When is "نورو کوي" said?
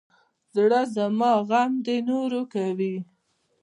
2.09-2.95